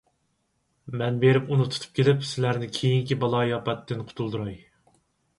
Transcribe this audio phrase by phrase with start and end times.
[1.01, 4.57] مەن بېرىپ ئۇنى تۇتۇپ كېلىپ، سىلەرنى كېيىنكى بالايىئاپەتتىن قۇتۇلدۇراي.